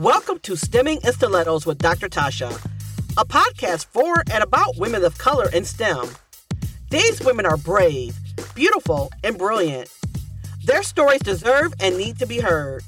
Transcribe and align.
Welcome 0.00 0.38
to 0.44 0.56
Stemming 0.56 1.00
in 1.04 1.12
Stilettos 1.12 1.66
with 1.66 1.76
Dr. 1.76 2.08
Tasha, 2.08 2.50
a 3.18 3.24
podcast 3.26 3.84
for 3.84 4.24
and 4.32 4.42
about 4.42 4.78
women 4.78 5.04
of 5.04 5.18
color 5.18 5.50
in 5.50 5.62
STEM. 5.66 6.08
These 6.88 7.20
women 7.20 7.44
are 7.44 7.58
brave, 7.58 8.16
beautiful, 8.54 9.10
and 9.22 9.36
brilliant. 9.36 9.92
Their 10.64 10.82
stories 10.82 11.20
deserve 11.20 11.74
and 11.80 11.98
need 11.98 12.18
to 12.18 12.26
be 12.26 12.40
heard. 12.40 12.82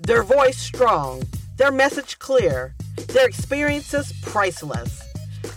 Their 0.00 0.22
voice 0.22 0.56
strong, 0.56 1.22
their 1.58 1.70
message 1.70 2.18
clear, 2.18 2.74
their 3.08 3.28
experiences 3.28 4.14
priceless. 4.22 5.02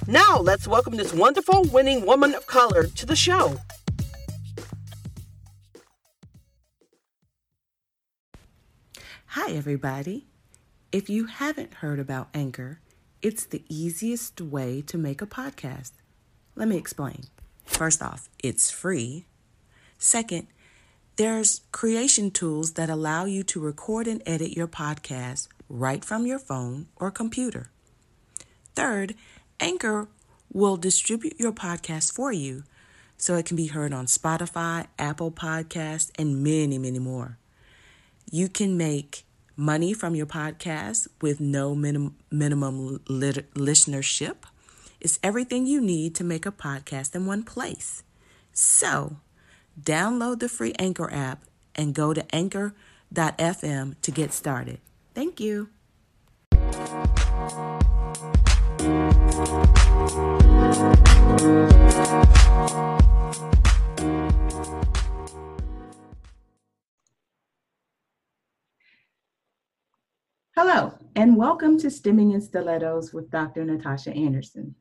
Now, 0.08 0.40
let's 0.40 0.68
welcome 0.68 0.98
this 0.98 1.14
wonderful 1.14 1.64
winning 1.72 2.06
woman 2.06 2.36
of 2.36 2.48
color 2.48 2.88
to 2.88 3.06
the 3.06 3.16
show. 3.16 3.56
Hi, 9.28 9.52
everybody. 9.52 10.28
If 10.92 11.10
you 11.10 11.28
haven't 11.28 11.76
heard 11.76 12.00
about 12.00 12.28
Anchor, 12.34 12.82
it's 13.22 13.46
the 13.46 13.64
easiest 13.70 14.42
way 14.42 14.82
to 14.88 14.98
make 14.98 15.22
a 15.22 15.26
podcast. 15.26 15.92
Let 16.54 16.68
me 16.68 16.76
explain. 16.76 17.24
First 17.66 18.02
off, 18.02 18.28
it's 18.44 18.70
free. 18.70 19.24
Second, 19.98 20.48
there's 21.16 21.62
creation 21.72 22.30
tools 22.30 22.74
that 22.74 22.90
allow 22.90 23.24
you 23.24 23.42
to 23.44 23.60
record 23.62 24.06
and 24.06 24.22
edit 24.26 24.52
your 24.52 24.68
podcast 24.68 25.48
right 25.70 26.04
from 26.04 26.26
your 26.26 26.40
phone 26.40 26.88
or 26.98 27.10
computer. 27.10 27.72
Third, 28.76 29.16
Anchor 29.62 30.10
will 30.52 30.76
distribute 30.76 31.40
your 31.40 31.54
podcast 31.54 32.12
for 32.12 32.34
you 32.34 32.64
so 33.16 33.36
it 33.36 33.46
can 33.46 33.56
be 33.56 33.68
heard 33.68 33.94
on 33.94 34.08
Spotify, 34.08 34.88
Apple 35.00 35.32
Podcasts, 35.32 36.12
and 36.20 36.44
many, 36.44 36.78
many 36.78 37.00
more. 37.00 37.38
You 38.30 38.50
can 38.50 38.76
make 38.76 39.24
money 39.62 39.94
from 39.94 40.16
your 40.16 40.26
podcast 40.26 41.08
with 41.22 41.40
no 41.40 41.76
minim- 41.76 42.16
minimum 42.32 43.00
lit- 43.08 43.54
listenership. 43.54 44.38
It's 45.00 45.20
everything 45.22 45.68
you 45.68 45.80
need 45.80 46.16
to 46.16 46.24
make 46.24 46.48
a 46.48 46.52
podcast 46.52 47.16
in 47.16 47.28
one 47.28 47.44
place. 47.44 48.02
So, 48.54 49.18
download 49.80 50.40
the 50.40 50.50
free 50.50 50.74
Anchor 50.80 51.14
app 51.14 51.46
and 51.76 51.94
go 51.94 52.14
to 52.14 52.26
anchor.fm 52.36 53.96
to 54.02 54.12
get 54.12 54.34
started. 54.34 54.80
Thank 55.14 55.40
you. 55.40 55.70
And 71.32 71.40
welcome 71.40 71.80
to 71.80 71.90
Stemming 71.90 72.32
in 72.32 72.42
Stilettos 72.42 73.14
with 73.14 73.32
Dr. 73.32 73.64
Natasha 73.64 74.12
Anderson. 74.12 74.76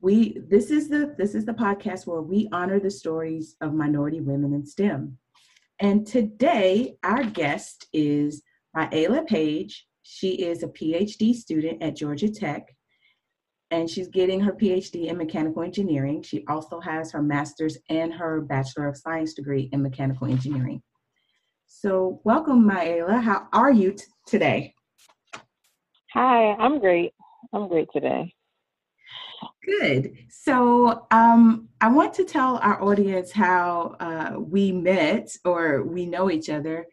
We 0.00 0.38
this 0.50 0.72
is 0.72 0.88
the 0.88 1.14
this 1.16 1.36
is 1.36 1.44
the 1.44 1.52
podcast 1.52 2.04
where 2.04 2.20
we 2.20 2.48
honor 2.50 2.80
the 2.80 2.90
stories 2.90 3.54
of 3.60 3.74
minority 3.74 4.20
women 4.20 4.52
in 4.52 4.66
STEM. 4.66 5.16
And 5.78 6.04
today 6.04 6.96
our 7.04 7.22
guest 7.22 7.86
is 7.92 8.42
Miaela 8.76 9.24
Paige. 9.24 9.86
She 10.02 10.30
is 10.30 10.64
a 10.64 10.66
PhD 10.66 11.32
student 11.32 11.80
at 11.80 11.94
Georgia 11.94 12.28
Tech 12.28 12.66
and 13.70 13.88
she's 13.88 14.08
getting 14.08 14.40
her 14.40 14.52
PhD 14.52 15.06
in 15.06 15.16
mechanical 15.16 15.62
engineering. 15.62 16.22
She 16.22 16.44
also 16.48 16.80
has 16.80 17.12
her 17.12 17.22
master's 17.22 17.78
and 17.88 18.12
her 18.14 18.40
Bachelor 18.40 18.88
of 18.88 18.96
Science 18.96 19.34
degree 19.34 19.68
in 19.70 19.80
mechanical 19.80 20.26
engineering. 20.26 20.82
So, 21.68 22.20
welcome, 22.24 22.68
Miaela. 22.68 23.22
How 23.22 23.46
are 23.52 23.70
you 23.70 23.92
t- 23.92 24.02
today? 24.26 24.74
Hi, 26.14 26.54
I'm 26.54 26.78
great. 26.80 27.12
I'm 27.52 27.68
great 27.68 27.88
today. 27.92 28.34
Good. 29.62 30.16
So, 30.30 31.06
um, 31.10 31.68
I 31.82 31.88
want 31.88 32.14
to 32.14 32.24
tell 32.24 32.56
our 32.58 32.82
audience 32.82 33.30
how 33.30 33.94
uh, 34.00 34.40
we 34.40 34.72
met 34.72 35.36
or 35.44 35.82
we 35.82 36.06
know 36.06 36.30
each 36.30 36.48
other. 36.48 36.86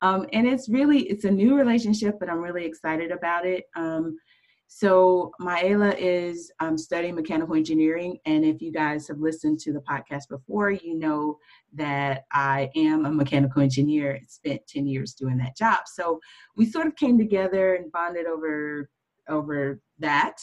Um, 0.00 0.26
and 0.32 0.46
it's 0.46 0.68
really 0.68 1.00
it's 1.00 1.24
a 1.24 1.30
new 1.30 1.56
relationship, 1.56 2.18
but 2.18 2.30
I'm 2.30 2.40
really 2.40 2.64
excited 2.64 3.10
about 3.10 3.46
it. 3.46 3.64
Um, 3.76 4.18
so 4.66 5.32
Miaela 5.40 5.94
is 5.98 6.50
um, 6.58 6.78
studying 6.78 7.14
mechanical 7.14 7.54
engineering, 7.54 8.18
and 8.24 8.44
if 8.44 8.62
you 8.62 8.72
guys 8.72 9.06
have 9.08 9.18
listened 9.18 9.60
to 9.60 9.72
the 9.72 9.80
podcast 9.80 10.28
before, 10.28 10.70
you 10.70 10.98
know 10.98 11.38
that 11.76 12.22
I 12.32 12.70
am 12.76 13.06
a 13.06 13.10
mechanical 13.12 13.62
engineer. 13.62 14.12
and 14.12 14.28
Spent 14.28 14.66
ten 14.66 14.86
years 14.86 15.14
doing 15.14 15.38
that 15.38 15.56
job, 15.56 15.80
so 15.86 16.20
we 16.56 16.66
sort 16.66 16.86
of 16.86 16.96
came 16.96 17.18
together 17.18 17.74
and 17.74 17.92
bonded 17.92 18.26
over 18.26 18.88
over 19.28 19.80
that. 19.98 20.36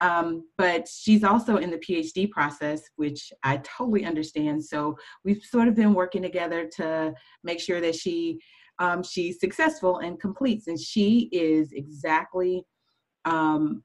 Um, 0.00 0.48
but 0.58 0.88
she's 0.88 1.24
also 1.24 1.56
in 1.56 1.70
the 1.70 1.78
PhD 1.78 2.30
process, 2.30 2.82
which 2.96 3.32
I 3.42 3.58
totally 3.58 4.04
understand. 4.04 4.64
So 4.64 4.96
we've 5.24 5.42
sort 5.42 5.68
of 5.68 5.74
been 5.76 5.94
working 5.94 6.20
together 6.20 6.68
to 6.76 7.14
make 7.42 7.60
sure 7.60 7.80
that 7.80 7.94
she 7.94 8.40
um, 8.80 9.02
she's 9.02 9.38
successful 9.40 9.98
and 9.98 10.20
completes, 10.20 10.66
and 10.66 10.78
she 10.78 11.28
is 11.32 11.72
exactly 11.72 12.64
um, 13.24 13.82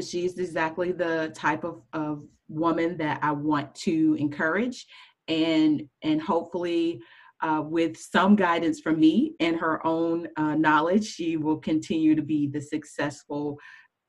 she's 0.00 0.38
exactly 0.38 0.92
the 0.92 1.32
type 1.34 1.64
of, 1.64 1.82
of 1.92 2.22
woman 2.48 2.96
that 2.98 3.18
I 3.22 3.32
want 3.32 3.74
to 3.76 4.14
encourage 4.20 4.86
and 5.28 5.82
and 6.02 6.20
hopefully 6.20 7.00
uh, 7.42 7.62
with 7.64 7.96
some 7.96 8.34
guidance 8.34 8.80
from 8.80 8.98
me 8.98 9.34
and 9.40 9.56
her 9.56 9.86
own 9.86 10.26
uh, 10.36 10.54
knowledge, 10.54 11.04
she 11.06 11.36
will 11.36 11.58
continue 11.58 12.14
to 12.14 12.22
be 12.22 12.46
the 12.46 12.60
successful 12.60 13.58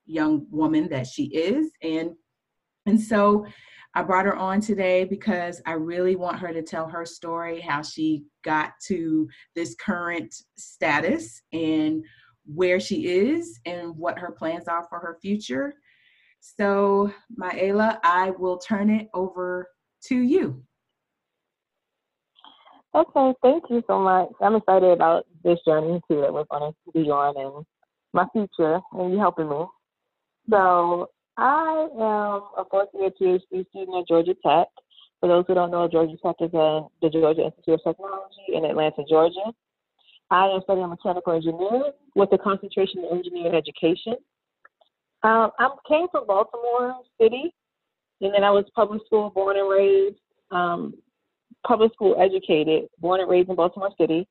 young 0.05 0.45
woman 0.49 0.87
that 0.89 1.07
she 1.07 1.25
is. 1.25 1.71
And 1.81 2.11
and 2.85 2.99
so 2.99 3.45
I 3.93 4.03
brought 4.03 4.25
her 4.25 4.35
on 4.35 4.61
today 4.61 5.05
because 5.05 5.61
I 5.65 5.71
really 5.71 6.15
want 6.15 6.39
her 6.39 6.53
to 6.53 6.61
tell 6.61 6.87
her 6.87 7.05
story, 7.05 7.59
how 7.59 7.81
she 7.81 8.23
got 8.43 8.73
to 8.85 9.27
this 9.55 9.75
current 9.75 10.33
status 10.57 11.41
and 11.51 12.05
where 12.45 12.79
she 12.79 13.07
is 13.07 13.59
and 13.65 13.97
what 13.97 14.19
her 14.19 14.31
plans 14.31 14.67
are 14.67 14.85
for 14.87 14.99
her 14.99 15.17
future. 15.21 15.73
So, 16.39 17.11
Miaela, 17.39 17.99
I 18.03 18.29
will 18.31 18.57
turn 18.57 18.89
it 18.89 19.07
over 19.13 19.67
to 20.05 20.15
you. 20.15 20.63
Okay, 22.97 23.33
thank 23.43 23.63
you 23.69 23.83
so 23.85 23.99
much. 23.99 24.29
I'm 24.41 24.55
excited 24.55 24.89
about 24.89 25.27
this 25.43 25.59
journey 25.67 26.01
too 26.09 26.21
that 26.21 26.33
we're 26.33 26.45
going 26.49 26.73
to 26.73 26.91
be 26.93 27.11
on 27.11 27.37
and 27.37 27.63
my 28.11 28.25
future 28.33 28.81
and 28.93 29.13
you 29.13 29.19
helping 29.19 29.47
me. 29.47 29.65
So, 30.49 31.11
I 31.37 31.89
am 31.93 32.41
a 32.57 32.65
fourth 32.71 32.89
year 32.95 33.11
PhD 33.11 33.69
student 33.69 33.97
at 33.99 34.07
Georgia 34.07 34.33
Tech. 34.43 34.67
For 35.19 35.29
those 35.29 35.45
who 35.47 35.53
don't 35.53 35.69
know, 35.69 35.87
Georgia 35.87 36.15
Tech 36.25 36.37
is 36.39 36.49
in 36.51 36.87
the 37.03 37.09
Georgia 37.11 37.45
Institute 37.45 37.75
of 37.75 37.83
Technology 37.83 38.55
in 38.55 38.65
Atlanta, 38.65 39.03
Georgia. 39.07 39.53
I 40.31 40.47
am 40.47 40.61
studying 40.63 40.89
mechanical 40.89 41.33
engineering 41.33 41.91
with 42.15 42.29
a 42.33 42.39
concentration 42.39 43.03
in 43.03 43.15
engineering 43.15 43.53
education. 43.53 44.15
Um, 45.21 45.51
I 45.59 45.69
came 45.87 46.07
from 46.11 46.25
Baltimore 46.25 46.95
City, 47.21 47.53
and 48.21 48.33
then 48.33 48.43
I 48.43 48.49
was 48.49 48.65
public 48.73 49.05
school 49.05 49.29
born 49.29 49.55
and 49.55 49.69
raised, 49.69 50.17
um, 50.49 50.95
public 51.65 51.93
school 51.93 52.15
educated, 52.19 52.87
born 52.99 53.19
and 53.19 53.29
raised 53.29 53.49
in 53.49 53.55
Baltimore 53.55 53.91
City. 53.99 54.27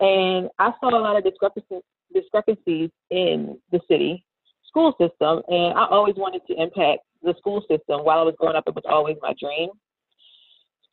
And 0.00 0.48
I 0.58 0.72
saw 0.80 0.90
a 0.90 1.00
lot 1.00 1.16
of 1.16 1.24
discrepancies, 1.24 1.82
discrepancies 2.14 2.90
in 3.10 3.58
the 3.72 3.80
city 3.88 4.24
school 4.68 4.92
system, 4.92 5.42
and 5.48 5.76
I 5.78 5.86
always 5.90 6.14
wanted 6.16 6.42
to 6.46 6.62
impact 6.62 7.00
the 7.22 7.34
school 7.38 7.62
system. 7.62 8.04
While 8.04 8.18
I 8.18 8.22
was 8.22 8.34
growing 8.38 8.56
up, 8.56 8.64
it 8.66 8.74
was 8.74 8.84
always 8.88 9.16
my 9.22 9.34
dream. 9.40 9.70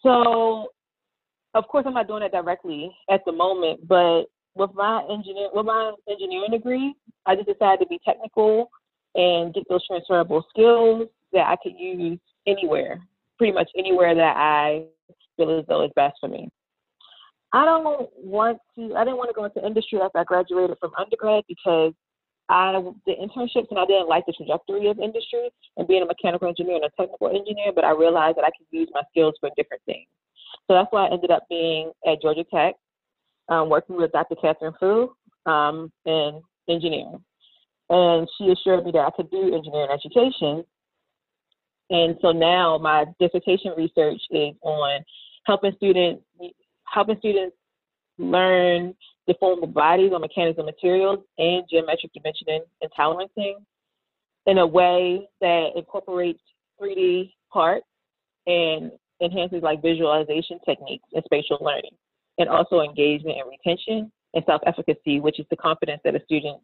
So, 0.02 0.70
of 1.54 1.68
course, 1.68 1.84
I'm 1.86 1.94
not 1.94 2.08
doing 2.08 2.24
it 2.24 2.32
directly 2.32 2.96
at 3.10 3.22
the 3.26 3.32
moment, 3.32 3.88
but 3.88 4.24
with 4.56 4.72
my 4.74 5.04
engineer 5.12 5.50
with 5.54 5.66
my 5.66 5.94
engineering 6.10 6.52
degree, 6.52 6.96
I 7.26 7.36
just 7.36 7.48
decided 7.48 7.84
to 7.84 7.88
be 7.88 8.00
technical 8.06 8.70
and 9.16 9.54
get 9.54 9.64
those 9.70 9.86
transferable 9.86 10.46
skills 10.50 11.08
that 11.34 11.48
I 11.48 11.56
could 11.62 11.74
use 11.78 12.20
anywhere, 12.48 13.02
pretty 13.38 13.54
much 13.54 13.70
anywhere 13.78 14.16
that 14.16 14.36
I 14.38 14.86
feel 15.38 15.60
as 15.60 15.66
though 15.68 15.84
is 15.84 15.92
best 15.96 16.18
for 16.20 16.30
me. 16.30 16.50
I 17.54 17.64
don't 17.66 18.10
want 18.18 18.60
to. 18.76 18.96
I 18.96 19.04
didn't 19.04 19.18
want 19.18 19.30
to 19.30 19.34
go 19.34 19.46
into 19.46 19.66
industry 19.66 20.00
after 20.02 20.20
I 20.20 20.24
graduated 20.24 20.78
from 20.80 20.92
undergrad 20.98 21.44
because 21.48 21.94
I 22.50 22.74
did 23.06 23.18
internships 23.18 23.70
and 23.70 23.80
I 23.80 23.86
didn't 23.86 24.10
like 24.10 24.26
the 24.26 24.34
trajectory 24.34 24.88
of 24.88 25.00
industry 25.00 25.50
and 25.78 25.88
being 25.88 26.04
a 26.04 26.06
mechanical 26.06 26.48
engineer 26.48 26.76
and 26.76 26.86
a 26.86 26.90
technical 27.00 27.30
engineer. 27.30 27.72
But 27.74 27.86
I 27.86 27.92
realized 27.92 28.38
that 28.38 28.44
I 28.44 28.52
could 28.58 28.68
use 28.72 28.90
my 28.94 29.02
skills 29.10 29.36
for 29.40 29.50
different 29.56 29.82
things. 29.86 30.08
So 30.68 30.74
that's 30.74 30.92
why 30.92 31.08
I 31.08 31.14
ended 31.14 31.32
up 31.32 31.44
being 31.50 31.92
at 32.06 32.22
Georgia 32.22 32.44
Tech 32.54 32.76
um, 33.50 33.70
working 33.70 33.98
with 33.98 34.12
Dr. 34.12 34.36
Katherine 34.36 34.74
Fu 34.80 35.14
um, 35.50 35.92
in 36.06 36.42
engineering. 36.70 37.24
And 37.90 38.28
she 38.38 38.50
assured 38.50 38.86
me 38.86 38.92
that 38.92 39.06
I 39.06 39.12
could 39.16 39.30
do 39.30 39.54
engineering 39.56 39.90
education. 39.94 40.64
And 41.90 42.18
so 42.22 42.32
now 42.32 42.78
my 42.78 43.06
dissertation 43.20 43.74
research 43.78 44.22
is 44.32 44.56
on 44.62 45.02
helping 45.46 45.74
students 45.78 46.24
helping 46.86 47.18
students 47.18 47.56
learn 48.18 48.96
deformable 49.30 49.72
bodies 49.74 50.12
or 50.12 50.24
of 50.24 50.66
materials 50.66 51.20
and 51.38 51.64
geometric 51.70 52.12
dimensioning 52.14 52.62
and 52.82 52.92
tolerancing 52.98 53.56
in 54.46 54.60
a 54.60 54.66
way 54.68 55.28
that 55.42 55.70
incorporates 55.76 56.42
3D 56.82 57.34
parts 57.52 57.86
and 58.46 58.92
enhances 59.22 59.64
like 59.64 59.82
visualization 59.82 60.60
techniques 60.66 61.08
and 61.14 61.24
spatial 61.26 61.58
learning, 61.62 61.92
and 62.38 62.50
also 62.50 62.82
engagement 62.82 63.38
and 63.40 63.50
retention 63.50 64.12
and 64.34 64.44
self-efficacy, 64.46 65.20
which 65.20 65.40
is 65.40 65.46
the 65.50 65.56
confidence 65.56 66.02
that 66.04 66.16
a 66.16 66.24
student 66.26 66.62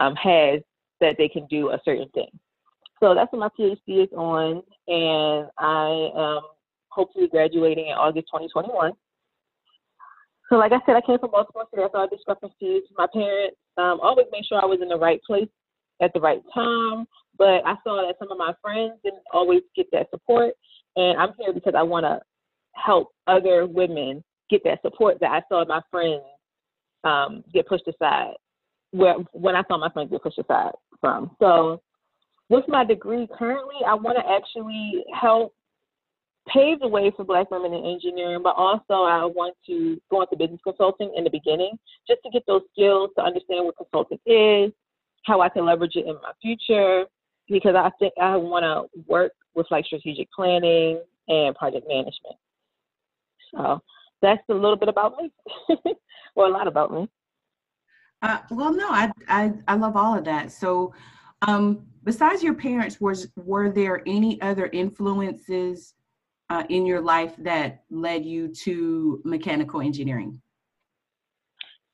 um, 0.00 0.16
has 0.16 0.60
that 1.00 1.16
they 1.18 1.28
can 1.28 1.46
do 1.46 1.70
a 1.70 1.80
certain 1.84 2.08
thing. 2.10 2.28
So 3.02 3.14
that's 3.16 3.32
what 3.32 3.40
my 3.40 3.48
PhD 3.58 4.04
is 4.04 4.12
on, 4.12 4.62
and 4.86 5.48
I 5.58 6.10
am 6.16 6.42
hopefully 6.88 7.26
graduating 7.26 7.88
in 7.88 7.94
August 7.94 8.28
2021. 8.28 8.92
So, 10.48 10.56
like 10.56 10.70
I 10.70 10.78
said, 10.86 10.94
I 10.94 11.00
came 11.00 11.18
from 11.18 11.32
Baltimore, 11.32 11.66
so 11.74 11.80
that's 11.80 11.94
all 11.94 12.06
discrepancies. 12.06 12.82
My 12.96 13.08
parents 13.12 13.56
um, 13.76 13.98
always 14.00 14.26
made 14.30 14.44
sure 14.46 14.62
I 14.62 14.66
was 14.66 14.78
in 14.80 14.88
the 14.88 14.96
right 14.96 15.20
place 15.26 15.48
at 16.00 16.12
the 16.14 16.20
right 16.20 16.42
time, 16.54 17.06
but 17.36 17.66
I 17.66 17.74
saw 17.82 18.06
that 18.06 18.14
some 18.20 18.30
of 18.30 18.38
my 18.38 18.52
friends 18.62 18.92
didn't 19.02 19.22
always 19.32 19.62
get 19.74 19.86
that 19.90 20.08
support, 20.10 20.54
and 20.94 21.18
I'm 21.18 21.32
here 21.40 21.52
because 21.52 21.74
I 21.76 21.82
want 21.82 22.04
to 22.04 22.20
help 22.76 23.08
other 23.26 23.66
women 23.66 24.22
get 24.48 24.62
that 24.62 24.80
support 24.80 25.18
that 25.20 25.32
I 25.32 25.42
saw 25.48 25.64
my 25.64 25.80
friends 25.90 26.22
um, 27.02 27.42
get 27.52 27.66
pushed 27.66 27.88
aside. 27.88 28.34
Where 28.92 29.14
when 29.32 29.56
I 29.56 29.64
saw 29.66 29.76
my 29.76 29.90
friends 29.90 30.10
get 30.12 30.22
pushed 30.22 30.38
aside 30.38 30.72
from. 31.00 31.34
So, 31.40 31.82
with 32.52 32.68
my 32.68 32.84
degree 32.84 33.26
currently, 33.38 33.76
I 33.86 33.94
want 33.94 34.18
to 34.18 34.30
actually 34.30 35.02
help 35.18 35.54
pave 36.52 36.80
the 36.80 36.88
way 36.88 37.10
for 37.16 37.24
Black 37.24 37.50
women 37.50 37.72
in 37.72 37.82
engineering, 37.82 38.42
but 38.42 38.54
also 38.56 39.04
I 39.04 39.24
want 39.24 39.56
to 39.68 39.98
go 40.10 40.20
into 40.20 40.36
business 40.36 40.60
consulting 40.62 41.10
in 41.16 41.24
the 41.24 41.30
beginning, 41.30 41.78
just 42.06 42.20
to 42.24 42.30
get 42.30 42.44
those 42.46 42.60
skills 42.72 43.08
to 43.16 43.24
understand 43.24 43.64
what 43.64 43.78
consulting 43.78 44.18
is, 44.26 44.70
how 45.24 45.40
I 45.40 45.48
can 45.48 45.64
leverage 45.64 45.96
it 45.96 46.04
in 46.06 46.14
my 46.16 46.32
future, 46.42 47.06
because 47.48 47.74
I 47.74 47.90
think 47.98 48.12
I 48.20 48.36
want 48.36 48.64
to 48.64 49.00
work 49.08 49.32
with 49.54 49.66
like 49.70 49.86
strategic 49.86 50.30
planning 50.30 51.00
and 51.28 51.56
project 51.56 51.86
management. 51.88 52.36
So 53.54 53.80
that's 54.20 54.42
a 54.50 54.54
little 54.54 54.76
bit 54.76 54.90
about 54.90 55.14
me, 55.16 55.32
well, 56.36 56.50
a 56.50 56.52
lot 56.52 56.68
about 56.68 56.92
me. 56.92 57.08
Uh, 58.20 58.38
well, 58.50 58.74
no, 58.74 58.88
I, 58.90 59.10
I 59.26 59.52
I 59.66 59.74
love 59.74 59.96
all 59.96 60.16
of 60.16 60.24
that. 60.26 60.52
So, 60.52 60.92
um, 61.42 61.86
besides 62.04 62.42
your 62.42 62.54
parents, 62.54 63.00
was 63.00 63.28
were 63.36 63.70
there 63.70 64.02
any 64.06 64.40
other 64.40 64.66
influences 64.66 65.94
uh, 66.50 66.64
in 66.68 66.86
your 66.86 67.00
life 67.00 67.34
that 67.38 67.84
led 67.90 68.24
you 68.24 68.48
to 68.48 69.20
mechanical 69.24 69.80
engineering? 69.80 70.40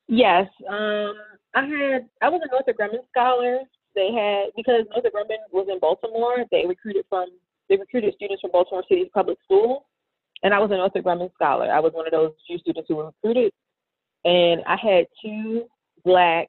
Yes, 0.06 0.48
um, 0.68 1.14
I 1.54 1.64
had 1.64 2.08
I 2.22 2.28
was 2.28 2.40
a 2.44 2.50
Northrop 2.50 2.76
Grumman 2.78 3.06
scholar 3.10 3.60
they 3.94 4.12
had 4.12 4.50
because 4.56 4.84
Northrop 4.90 5.14
Grumman 5.14 5.38
was 5.50 5.68
in 5.70 5.78
Baltimore. 5.78 6.44
They 6.50 6.64
recruited 6.66 7.04
from 7.08 7.28
they 7.68 7.76
recruited 7.76 8.14
students 8.14 8.40
from 8.40 8.50
Baltimore 8.52 8.84
City's 8.88 9.08
public 9.12 9.38
schools, 9.44 9.82
and 10.42 10.54
I 10.54 10.58
was 10.58 10.70
a 10.70 10.76
Northrop 10.76 11.04
Grumman 11.04 11.32
scholar. 11.34 11.70
I 11.70 11.80
was 11.80 11.92
one 11.92 12.06
of 12.06 12.12
those 12.12 12.32
few 12.46 12.58
students 12.58 12.86
who 12.88 12.96
were 12.96 13.06
recruited, 13.06 13.52
and 14.24 14.62
I 14.66 14.76
had 14.76 15.06
two 15.22 15.64
black 16.04 16.48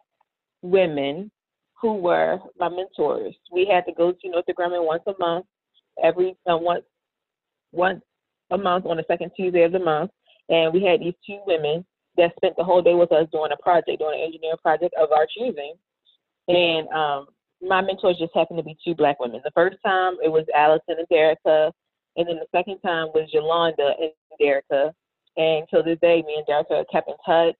women 0.61 1.31
who 1.81 1.93
were 1.95 2.39
my 2.59 2.69
mentors. 2.69 3.35
We 3.51 3.65
had 3.71 3.85
to 3.85 3.93
go 3.93 4.11
to 4.11 4.29
Northrop 4.29 4.57
Grumman 4.57 4.85
once 4.85 5.03
a 5.07 5.13
month, 5.19 5.45
every 6.03 6.35
uh, 6.49 6.57
once 6.57 6.83
once 7.71 8.01
a 8.51 8.57
month 8.57 8.85
on 8.85 8.97
the 8.97 9.05
second 9.07 9.31
Tuesday 9.35 9.63
of 9.63 9.71
the 9.71 9.79
month, 9.79 10.11
and 10.49 10.73
we 10.73 10.83
had 10.83 10.99
these 10.99 11.13
two 11.25 11.39
women 11.45 11.85
that 12.17 12.35
spent 12.35 12.55
the 12.57 12.63
whole 12.63 12.81
day 12.81 12.95
with 12.95 13.11
us 13.11 13.27
doing 13.31 13.51
a 13.51 13.61
project, 13.61 13.99
doing 13.99 14.19
an 14.19 14.25
engineering 14.25 14.57
project 14.61 14.93
of 14.99 15.11
our 15.11 15.27
choosing. 15.37 15.73
And 16.47 16.87
um, 16.89 17.27
my 17.61 17.81
mentors 17.81 18.17
just 18.17 18.33
happened 18.33 18.57
to 18.57 18.63
be 18.63 18.77
two 18.83 18.95
black 18.95 19.19
women. 19.19 19.41
The 19.43 19.51
first 19.51 19.77
time 19.85 20.13
it 20.23 20.29
was 20.29 20.45
Allison 20.55 20.95
and 20.97 21.07
Derica, 21.09 21.71
and 22.17 22.27
then 22.27 22.37
the 22.37 22.47
second 22.51 22.79
time 22.79 23.07
was 23.13 23.29
Yolanda 23.31 23.93
and 23.99 24.11
Derica. 24.41 24.91
And 25.37 25.65
to 25.69 25.83
this 25.83 25.99
day, 26.01 26.23
me 26.25 26.35
and 26.37 26.47
Derica 26.47 26.83
kept 26.91 27.07
in 27.07 27.15
touch. 27.25 27.55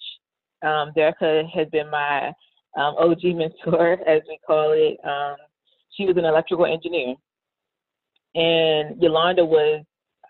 Um, 0.61 0.91
has 0.97 1.69
been 1.71 1.89
my 1.89 2.33
um, 2.77 2.95
OG 2.97 3.23
mentor, 3.23 3.93
as 4.07 4.21
we 4.27 4.39
call 4.45 4.73
it. 4.73 4.97
Um, 5.05 5.37
she 5.95 6.05
was 6.05 6.17
an 6.17 6.25
electrical 6.25 6.65
engineer. 6.65 7.15
And 8.35 9.01
Yolanda 9.01 9.43
was, 9.43 9.83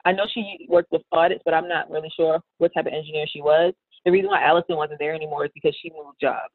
I 0.06 0.14
know 0.14 0.24
she 0.34 0.66
worked 0.70 0.92
with 0.92 1.02
audits, 1.12 1.42
but 1.44 1.54
I'm 1.54 1.68
not 1.68 1.90
really 1.90 2.10
sure 2.16 2.40
what 2.58 2.72
type 2.74 2.86
of 2.86 2.94
engineer 2.94 3.26
she 3.30 3.42
was. 3.42 3.74
The 4.06 4.12
reason 4.12 4.30
why 4.30 4.44
Allison 4.44 4.78
wasn't 4.78 5.00
there 5.00 5.14
anymore 5.14 5.46
is 5.46 5.52
because 5.54 5.76
she 5.82 5.92
moved 5.92 6.18
jobs. 6.22 6.54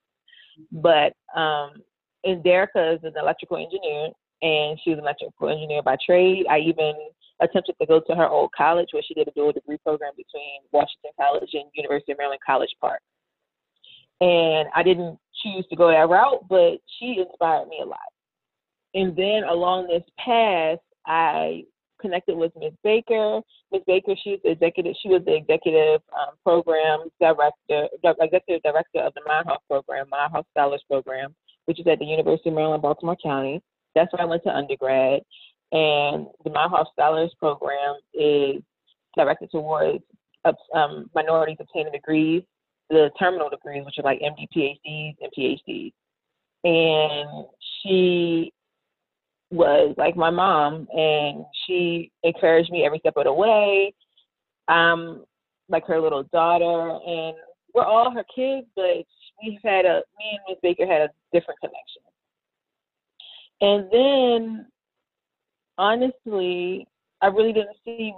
But 0.73 1.13
um, 1.39 1.83
and 2.25 2.43
Derica 2.43 2.95
is 2.95 3.05
an 3.05 3.13
electrical 3.21 3.59
engineer, 3.59 4.09
and 4.41 4.79
she 4.83 4.91
was 4.91 4.99
an 4.99 5.05
electrical 5.05 5.51
engineer 5.51 5.83
by 5.83 5.97
trade. 6.05 6.47
I 6.49 6.59
even 6.61 6.95
attempted 7.41 7.75
to 7.81 7.87
go 7.87 8.01
to 8.01 8.15
her 8.15 8.29
old 8.29 8.51
college 8.57 8.89
where 8.93 9.03
she 9.07 9.15
did 9.15 9.29
a 9.29 9.33
dual 9.33 9.53
degree 9.53 9.79
program 9.79 10.13
between 10.17 10.61
Washington 10.73 11.11
College 11.21 11.51
and 11.53 11.65
University 11.75 12.13
of 12.13 12.19
Maryland 12.19 12.41
College 12.47 12.75
Park. 12.81 13.01
And 14.21 14.69
I 14.75 14.83
didn't 14.83 15.19
choose 15.45 15.65
to 15.71 15.77
go 15.77 15.89
that 15.89 16.09
route, 16.09 16.45
but 16.49 16.79
she 16.99 17.23
inspired 17.25 17.69
me 17.69 17.81
a 17.83 17.87
lot. 17.87 18.01
And 18.95 19.15
then 19.17 19.45
along 19.49 19.89
this 19.89 20.03
path, 20.25 20.79
I 21.07 21.65
connected 22.01 22.37
with 22.37 22.53
Ms. 22.59 22.73
Baker. 22.83 23.41
Ms. 23.73 23.83
Baker, 23.87 24.15
she's 24.23 24.39
executive. 24.45 24.95
She 25.03 25.09
was 25.09 25.23
the 25.25 25.37
executive 25.37 26.01
um, 26.13 26.35
program 26.43 27.09
director, 27.21 27.89
executive 28.05 28.63
director 28.63 29.01
of 29.01 29.15
the 29.15 29.23
Meyerhoff 29.29 29.59
program, 29.69 30.07
Meyerhoff 30.13 30.45
Scholars 30.51 30.83
Program, 30.89 31.35
which 31.65 31.81
is 31.81 31.87
at 31.87 31.99
the 31.99 32.05
University 32.05 32.51
of 32.51 32.55
Maryland, 32.55 32.83
Baltimore 32.83 33.17
County. 33.23 33.63
That's 33.95 34.13
where 34.13 34.23
I 34.23 34.27
went 34.27 34.43
to 34.45 34.55
undergrad. 34.55 35.21
And 35.73 36.27
the 36.45 36.51
Meyerhoff 36.51 36.87
Scholars 36.93 37.35
Program 37.39 37.97
is 38.13 38.63
directed 39.17 39.51
towards 39.51 40.05
um, 40.75 41.11
minorities 41.15 41.57
obtaining 41.59 41.93
degrees, 41.93 42.43
the 42.91 43.11
terminal 43.19 43.49
degrees, 43.49 43.85
which 43.85 43.99
are 43.99 44.05
like 44.05 44.21
MD, 44.21 44.47
PhDs, 44.55 45.17
and 45.21 45.33
PhDs. 45.37 45.93
And 46.65 47.47
she 47.83 48.53
was 49.51 49.95
like 49.97 50.17
my 50.17 50.31
mom, 50.31 50.89
and 50.93 51.45
she 51.67 52.11
encouraged 52.23 52.71
me 52.71 52.85
every 52.85 52.99
step 52.99 53.15
of 53.17 53.25
the 53.25 53.33
way. 53.33 53.93
Um, 54.69 55.25
like 55.69 55.87
her 55.87 56.01
little 56.01 56.25
daughter, 56.25 56.99
and 57.07 57.37
we're 57.75 57.85
all 57.85 58.11
her 58.11 58.25
kids, 58.35 58.67
but 58.77 59.05
we've 59.43 59.59
had 59.63 59.85
a 59.85 60.03
me 60.19 60.31
and 60.31 60.41
Miss 60.49 60.59
Baker 60.63 60.87
had 60.87 61.03
a 61.03 61.09
different 61.33 61.61
connection. 61.61 62.03
And 63.61 63.89
then, 63.91 64.67
honestly, 65.79 66.87
I 67.21 67.27
really 67.29 67.53
didn't 67.53 67.77
see 67.85 68.15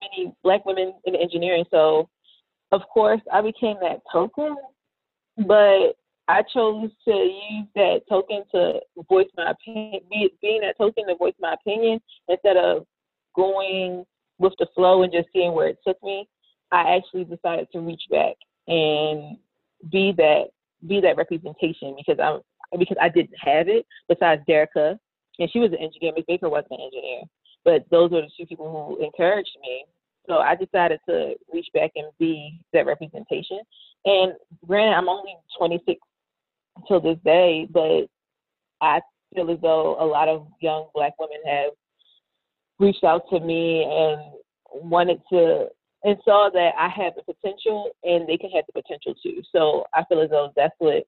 many 0.00 0.32
black 0.42 0.64
women 0.64 0.94
in 1.04 1.14
engineering, 1.14 1.64
so 1.70 2.08
of 2.72 2.82
course 2.92 3.20
I 3.32 3.40
became 3.40 3.76
that 3.82 4.00
token. 4.12 4.56
But 5.46 5.96
I 6.28 6.42
chose 6.42 6.90
to 7.06 7.10
use 7.10 7.66
that 7.74 8.02
token 8.08 8.44
to 8.52 8.80
voice 9.08 9.26
my 9.36 9.50
opinion, 9.50 10.00
be, 10.10 10.30
being 10.40 10.60
that 10.60 10.76
token 10.78 11.06
to 11.08 11.16
voice 11.16 11.34
my 11.40 11.54
opinion 11.54 12.00
instead 12.28 12.56
of 12.56 12.86
going 13.34 14.04
with 14.38 14.52
the 14.58 14.66
flow 14.74 15.02
and 15.02 15.12
just 15.12 15.28
seeing 15.32 15.52
where 15.52 15.68
it 15.68 15.78
took 15.86 16.00
me. 16.02 16.28
I 16.72 16.96
actually 16.96 17.24
decided 17.24 17.68
to 17.72 17.80
reach 17.80 18.02
back 18.10 18.36
and 18.68 19.38
be 19.90 20.12
that 20.16 20.44
be 20.86 21.00
that 21.00 21.16
representation 21.16 21.96
because 21.96 22.18
I'm 22.22 22.40
because 22.78 22.96
I 23.00 23.08
didn't 23.08 23.34
have 23.40 23.68
it 23.68 23.84
besides 24.08 24.42
Derica 24.48 24.98
and 25.38 25.50
she 25.50 25.58
was 25.58 25.72
an 25.72 25.78
engineer. 25.78 26.12
Miss 26.14 26.24
Baker 26.28 26.48
wasn't 26.48 26.72
an 26.72 26.80
engineer, 26.80 27.22
but 27.64 27.84
those 27.90 28.10
were 28.10 28.22
the 28.22 28.30
two 28.38 28.46
people 28.46 28.70
who 28.70 29.04
encouraged 29.04 29.56
me. 29.62 29.84
So 30.28 30.38
I 30.38 30.54
decided 30.54 31.00
to 31.08 31.34
reach 31.52 31.66
back 31.74 31.92
and 31.96 32.06
be 32.18 32.60
that 32.72 32.86
representation. 32.86 33.60
And 34.04 34.32
granted, 34.66 34.96
I'm 34.96 35.08
only 35.08 35.34
26 35.58 36.00
until 36.76 37.00
this 37.00 37.18
day, 37.24 37.66
but 37.70 38.06
I 38.80 39.00
feel 39.34 39.50
as 39.50 39.58
though 39.60 39.96
a 39.98 40.06
lot 40.06 40.28
of 40.28 40.46
young 40.60 40.88
Black 40.94 41.14
women 41.18 41.40
have 41.46 41.72
reached 42.78 43.04
out 43.04 43.22
to 43.30 43.40
me 43.40 43.84
and 43.84 44.20
wanted 44.82 45.20
to 45.32 45.68
and 46.02 46.16
saw 46.24 46.48
that 46.52 46.72
I 46.78 46.88
have 46.88 47.12
the 47.14 47.22
potential 47.22 47.90
and 48.04 48.26
they 48.26 48.38
can 48.38 48.50
have 48.50 48.64
the 48.66 48.80
potential 48.80 49.14
too. 49.22 49.42
So 49.54 49.84
I 49.94 50.04
feel 50.04 50.22
as 50.22 50.30
though 50.30 50.50
that's 50.56 50.74
what 50.78 51.04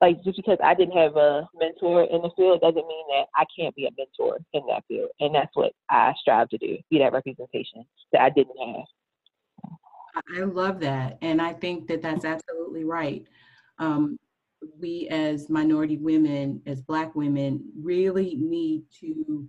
like 0.00 0.22
just 0.24 0.36
because 0.36 0.58
I 0.64 0.74
didn't 0.74 0.96
have 0.96 1.16
a 1.16 1.48
mentor 1.58 2.04
in 2.04 2.22
the 2.22 2.30
field 2.36 2.60
doesn't 2.60 2.86
mean 2.86 3.04
that 3.08 3.26
I 3.36 3.44
can't 3.58 3.74
be 3.74 3.86
a 3.86 3.90
mentor 3.98 4.38
in 4.52 4.62
that 4.68 4.84
field. 4.88 5.10
And 5.20 5.34
that's 5.34 5.54
what 5.54 5.72
I 5.90 6.14
strive 6.18 6.48
to 6.50 6.58
do, 6.58 6.78
be 6.90 6.98
that 6.98 7.12
representation 7.12 7.84
that 8.12 8.22
I 8.22 8.30
didn't 8.30 8.56
have. 8.58 8.86
I 10.36 10.40
love 10.40 10.80
that. 10.80 11.18
And 11.22 11.40
I 11.40 11.52
think 11.52 11.86
that 11.88 12.02
that's 12.02 12.24
absolutely 12.24 12.84
right. 12.84 13.26
Um, 13.78 14.18
we 14.78 15.08
as 15.08 15.48
minority 15.48 15.96
women, 15.96 16.62
as 16.66 16.82
Black 16.82 17.14
women, 17.14 17.62
really 17.80 18.36
need 18.36 18.84
to 19.00 19.48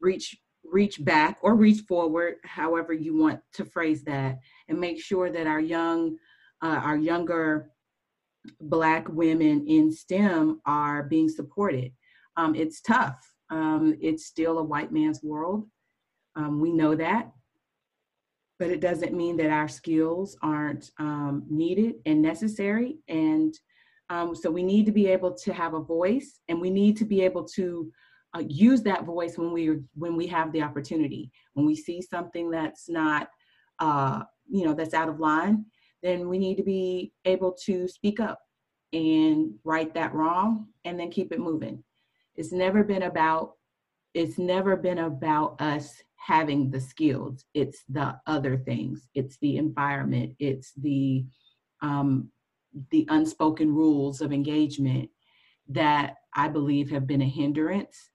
reach 0.00 0.36
reach 0.64 1.04
back 1.04 1.38
or 1.42 1.54
reach 1.54 1.82
forward, 1.82 2.36
however 2.42 2.92
you 2.92 3.16
want 3.16 3.38
to 3.52 3.64
phrase 3.64 4.02
that, 4.04 4.38
and 4.68 4.80
make 4.80 5.00
sure 5.00 5.30
that 5.30 5.46
our 5.46 5.60
young, 5.60 6.16
uh, 6.62 6.80
our 6.82 6.96
younger 6.96 7.70
Black 8.60 9.08
women 9.08 9.66
in 9.66 9.92
STEM 9.92 10.60
are 10.66 11.02
being 11.04 11.28
supported. 11.28 11.92
Um, 12.36 12.54
it's 12.54 12.80
tough. 12.80 13.16
Um, 13.50 13.96
it's 14.00 14.26
still 14.26 14.58
a 14.58 14.62
white 14.62 14.92
man's 14.92 15.22
world. 15.22 15.66
Um, 16.36 16.60
we 16.60 16.72
know 16.72 16.94
that. 16.94 17.30
But 18.58 18.70
it 18.70 18.80
doesn't 18.80 19.14
mean 19.14 19.36
that 19.38 19.50
our 19.50 19.68
skills 19.68 20.36
aren't 20.42 20.90
um, 20.98 21.44
needed 21.50 21.96
and 22.06 22.22
necessary. 22.22 22.98
And 23.08 23.52
um, 24.10 24.34
so 24.34 24.50
we 24.50 24.62
need 24.62 24.86
to 24.86 24.92
be 24.92 25.08
able 25.08 25.34
to 25.34 25.52
have 25.52 25.74
a 25.74 25.80
voice 25.80 26.40
and 26.48 26.60
we 26.60 26.70
need 26.70 26.96
to 26.98 27.04
be 27.04 27.22
able 27.22 27.44
to 27.56 27.90
uh, 28.34 28.42
use 28.46 28.82
that 28.82 29.04
voice 29.04 29.38
when 29.38 29.52
we 29.52 29.78
when 29.94 30.16
we 30.16 30.26
have 30.26 30.52
the 30.52 30.62
opportunity. 30.62 31.30
When 31.54 31.66
we 31.66 31.74
see 31.74 32.02
something 32.02 32.50
that's 32.50 32.88
not, 32.88 33.28
uh, 33.78 34.22
you 34.48 34.64
know, 34.66 34.74
that's 34.74 34.94
out 34.94 35.08
of 35.08 35.20
line, 35.20 35.66
then 36.04 36.28
we 36.28 36.38
need 36.38 36.56
to 36.56 36.62
be 36.62 37.12
able 37.24 37.56
to 37.64 37.88
speak 37.88 38.20
up 38.20 38.38
and 38.92 39.54
right 39.64 39.92
that 39.94 40.14
wrong 40.14 40.68
and 40.84 41.00
then 41.00 41.10
keep 41.10 41.32
it 41.32 41.40
moving. 41.40 41.82
It's 42.36 42.52
never 42.52 42.84
been 42.84 43.04
about 43.04 43.54
it's 44.12 44.38
never 44.38 44.76
been 44.76 44.98
about 44.98 45.60
us 45.60 46.00
having 46.14 46.70
the 46.70 46.80
skills. 46.80 47.46
It's 47.52 47.82
the 47.88 48.16
other 48.28 48.56
things. 48.56 49.08
It's 49.14 49.36
the 49.38 49.56
environment. 49.56 50.34
It's 50.38 50.72
the 50.76 51.24
um, 51.82 52.30
the 52.90 53.06
unspoken 53.10 53.74
rules 53.74 54.20
of 54.20 54.32
engagement 54.32 55.10
that 55.68 56.14
I 56.34 56.48
believe 56.48 56.90
have 56.90 57.06
been 57.06 57.22
a 57.22 57.28
hindrance 57.28 58.10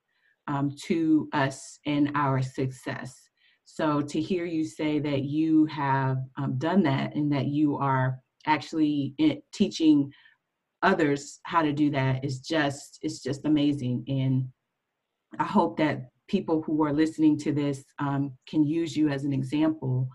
um, 0.47 0.75
to 0.85 1.29
us 1.33 1.79
and 1.85 2.11
our 2.15 2.41
success. 2.41 3.28
So 3.71 4.01
to 4.01 4.19
hear 4.19 4.45
you 4.45 4.65
say 4.65 4.97
that 4.99 5.23
you 5.23 5.65
have 5.67 6.17
um, 6.37 6.57
done 6.57 6.81
that 6.83 7.15
and 7.15 7.31
that 7.31 7.45
you 7.45 7.77
are 7.77 8.19
actually 8.47 9.13
teaching 9.53 10.11
others 10.81 11.39
how 11.43 11.61
to 11.61 11.71
do 11.71 11.91
that 11.91 12.25
is 12.25 12.39
just 12.39 12.97
it's 13.03 13.21
just 13.21 13.45
amazing. 13.45 14.03
And 14.07 14.47
i 15.37 15.43
hope 15.43 15.77
that 15.77 16.09
people 16.27 16.63
who 16.63 16.83
are 16.83 16.93
listening 16.93 17.37
to 17.37 17.51
this 17.51 17.83
um, 17.99 18.31
can 18.47 18.65
use 18.65 18.97
you 18.97 19.09
as 19.09 19.23
an 19.23 19.33
example 19.33 20.09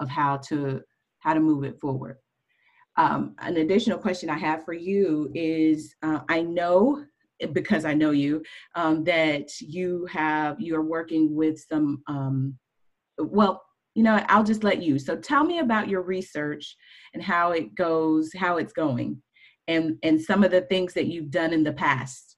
of 0.00 0.08
how 0.08 0.38
to 0.48 0.80
how 1.20 1.32
to 1.32 1.40
move 1.40 1.64
it 1.64 1.80
forward. 1.80 2.18
Um, 2.96 3.36
an 3.38 3.58
additional 3.58 3.98
question 3.98 4.28
i 4.30 4.38
have 4.38 4.64
for 4.64 4.74
you 4.74 5.30
is 5.34 5.94
uh, 6.02 6.20
i 6.28 6.42
know 6.42 7.04
because 7.52 7.84
i 7.84 7.94
know 7.94 8.10
you 8.10 8.42
um, 8.74 9.04
that 9.04 9.48
you 9.60 10.06
have 10.10 10.56
you're 10.58 10.82
working 10.96 11.34
with 11.34 11.58
some 11.60 12.02
um, 12.08 12.58
well 13.18 13.62
you 13.94 14.02
know 14.02 14.24
i'll 14.28 14.44
just 14.44 14.64
let 14.64 14.82
you. 14.82 14.98
So 14.98 15.16
tell 15.16 15.44
me 15.44 15.58
about 15.58 15.88
your 15.88 16.02
research 16.02 16.76
and 17.14 17.22
how 17.22 17.52
it 17.52 17.74
goes 17.74 18.30
how 18.36 18.58
it's 18.58 18.72
going 18.72 19.22
and 19.68 19.96
and 20.02 20.20
some 20.20 20.44
of 20.44 20.50
the 20.50 20.62
things 20.62 20.94
that 20.94 21.06
you've 21.06 21.30
done 21.30 21.52
in 21.52 21.64
the 21.64 21.72
past. 21.72 22.36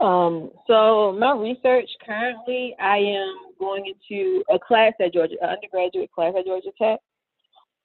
Um, 0.00 0.50
so 0.66 1.14
my 1.18 1.32
research 1.32 1.90
currently 2.06 2.74
i 2.80 2.96
am 2.96 3.34
going 3.58 3.84
into 3.84 4.42
a 4.50 4.58
class 4.58 4.94
at 4.98 5.12
georgia 5.12 5.34
an 5.42 5.50
undergraduate 5.50 6.10
class 6.10 6.32
at 6.38 6.46
georgia 6.46 6.70
tech 6.80 6.98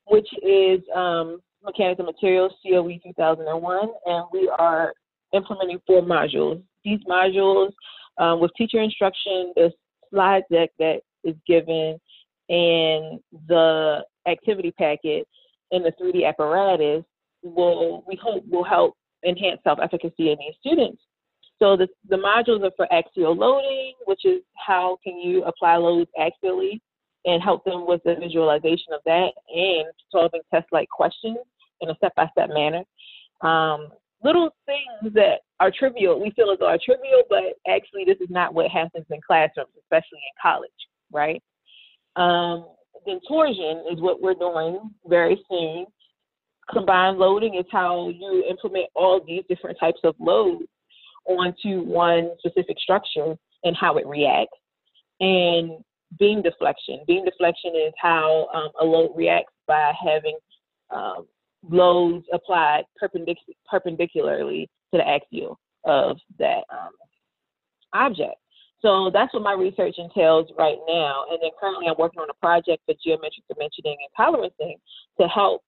which 0.05 0.27
is 0.41 0.79
um, 0.95 1.39
mechanics 1.65 1.99
materials 2.01 2.53
coe 2.63 2.87
2001 3.03 3.89
and 4.05 4.25
we 4.31 4.49
are 4.57 4.93
implementing 5.33 5.79
four 5.85 6.01
modules. 6.01 6.61
These 6.83 6.99
modules 7.09 7.71
um, 8.17 8.39
with 8.39 8.51
teacher 8.57 8.81
instruction 8.81 9.53
the 9.55 9.71
slide 10.09 10.43
deck 10.51 10.69
that 10.79 11.01
is 11.23 11.35
given 11.47 11.99
and 12.49 13.19
the 13.47 14.03
activity 14.27 14.71
packet 14.71 15.27
in 15.71 15.83
the 15.83 15.91
3D 16.01 16.27
apparatus 16.27 17.03
will, 17.43 18.03
we 18.07 18.19
hope, 18.21 18.43
will 18.49 18.63
help 18.63 18.95
enhance 19.25 19.59
self-efficacy 19.63 20.31
in 20.31 20.37
these 20.39 20.55
students. 20.59 21.01
So 21.59 21.77
the, 21.77 21.87
the 22.09 22.17
modules 22.17 22.63
are 22.63 22.71
for 22.75 22.91
axial 22.93 23.35
loading, 23.35 23.93
which 24.05 24.25
is 24.25 24.41
how 24.55 24.97
can 25.03 25.17
you 25.17 25.43
apply 25.43 25.77
loads 25.77 26.09
axially 26.19 26.81
and 27.25 27.41
help 27.41 27.63
them 27.63 27.87
with 27.87 28.01
the 28.03 28.15
visualization 28.15 28.93
of 28.93 28.99
that 29.05 29.31
and 29.49 29.85
solving 30.11 30.41
test-like 30.53 30.89
questions 30.89 31.37
in 31.81 31.89
a 31.89 31.95
step-by-step 31.95 32.49
manner. 32.49 32.83
Um, 33.41 33.89
little 34.23 34.49
things 34.65 35.13
that 35.13 35.41
are 35.59 35.71
trivial, 35.77 36.21
we 36.21 36.31
feel 36.31 36.51
as 36.51 36.59
though 36.59 36.67
are 36.67 36.79
trivial, 36.83 37.23
but 37.29 37.43
actually 37.67 38.05
this 38.05 38.17
is 38.19 38.29
not 38.29 38.53
what 38.53 38.71
happens 38.71 39.05
in 39.09 39.19
classrooms, 39.25 39.69
especially 39.79 40.19
in 40.19 40.41
college, 40.41 40.71
right? 41.11 41.41
Um, 42.15 42.65
then 43.05 43.19
torsion 43.27 43.83
is 43.91 44.01
what 44.01 44.21
we're 44.21 44.33
doing 44.33 44.91
very 45.07 45.41
soon. 45.49 45.85
Combined 46.71 47.19
loading 47.19 47.55
is 47.55 47.65
how 47.71 48.09
you 48.09 48.43
implement 48.49 48.87
all 48.95 49.21
these 49.25 49.43
different 49.47 49.77
types 49.79 49.99
of 50.03 50.15
loads 50.19 50.63
onto 51.25 51.81
one 51.81 52.31
specific 52.39 52.77
structure 52.79 53.35
and 53.63 53.75
how 53.75 53.97
it 53.97 54.07
reacts. 54.07 54.57
And 55.19 55.83
beam 56.19 56.41
deflection. 56.41 57.01
Beam 57.07 57.25
deflection 57.25 57.73
is 57.75 57.93
how 58.01 58.47
um, 58.53 58.69
a 58.81 58.85
load 58.85 59.11
reacts 59.15 59.53
by 59.67 59.93
having 60.03 60.37
um, 60.89 61.27
loads 61.69 62.25
applied 62.33 62.83
perpendic- 63.01 63.37
perpendicularly 63.69 64.69
to 64.93 64.97
the 64.97 65.07
axial 65.07 65.59
of 65.85 66.17
that 66.39 66.63
um, 66.71 66.91
object. 67.93 68.35
So 68.81 69.09
that's 69.11 69.33
what 69.33 69.43
my 69.43 69.53
research 69.53 69.95
entails 69.97 70.47
right 70.57 70.77
now. 70.87 71.25
And 71.31 71.39
then 71.41 71.49
currently 71.59 71.87
I'm 71.87 71.95
working 71.97 72.19
on 72.19 72.29
a 72.29 72.33
project 72.35 72.83
for 72.85 72.93
geometric 73.03 73.43
dimensioning 73.51 73.95
and 73.97 74.11
tolerancing 74.17 74.75
to 75.19 75.27
help 75.27 75.63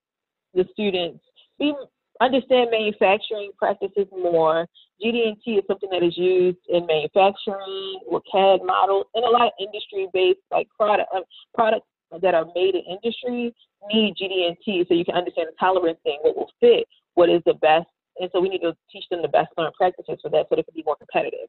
the 0.53 0.65
students 0.71 1.23
be, 1.57 1.73
understand 2.21 2.69
manufacturing 2.71 3.51
practices 3.57 4.07
more. 4.11 4.67
GD&T 5.03 5.51
is 5.51 5.63
something 5.67 5.89
that 5.91 6.03
is 6.03 6.17
used 6.17 6.57
in 6.69 6.85
manufacturing 6.85 7.99
with 8.07 8.23
CAD 8.31 8.59
models 8.63 9.05
and 9.15 9.23
a 9.25 9.29
lot 9.29 9.47
of 9.47 9.53
industry-based 9.59 10.39
like 10.51 10.67
product 10.77 11.09
uh, 11.15 11.21
products 11.53 11.87
that 12.21 12.33
are 12.35 12.45
made 12.55 12.75
in 12.75 12.81
industry 12.87 13.53
need 13.91 14.15
GD&T 14.15 14.85
so 14.87 14.93
you 14.93 15.05
can 15.05 15.15
understand 15.15 15.49
the 15.49 15.55
tolerancing, 15.59 16.17
what 16.21 16.35
will 16.35 16.51
fit, 16.59 16.87
what 17.15 17.29
is 17.29 17.41
the 17.45 17.53
best. 17.55 17.87
And 18.19 18.29
so 18.33 18.41
we 18.41 18.49
need 18.49 18.61
to 18.61 18.75
teach 18.91 19.05
them 19.11 19.21
the 19.21 19.27
best 19.27 19.49
learned 19.57 19.73
practices 19.75 20.17
for 20.21 20.29
that 20.31 20.47
so 20.49 20.55
they 20.55 20.63
can 20.63 20.73
be 20.75 20.83
more 20.85 20.95
competitive. 20.95 21.47